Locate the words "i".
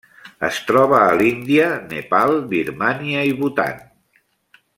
3.33-3.37